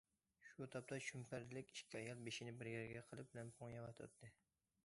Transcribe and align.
شۇ 0.51 0.67
تاپتا 0.75 0.97
چۈمپەردىلىك 1.07 1.69
ئىككى 1.75 1.99
ئايال 2.01 2.25
بېشىنى 2.29 2.57
بىر 2.63 2.73
يەرگە 2.73 3.07
قىلىپ 3.11 3.39
لەڭپۇڭ 3.41 3.77
يەۋاتاتتى. 3.79 4.35